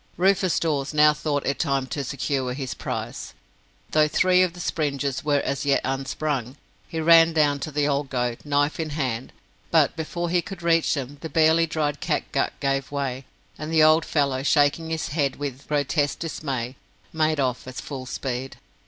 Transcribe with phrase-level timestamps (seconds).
[0.17, 3.35] Rufus Dawes now thought it time to secure his prize,
[3.91, 6.57] though three of the springes were as yet unsprung.
[6.87, 9.31] He ran down to the old goat, knife in hand,
[9.69, 13.25] but before he could reach him the barely dried catgut gave way,
[13.59, 16.77] and the old fellow, shaking his head with grotesque dismay,
[17.13, 18.57] made off at full speed.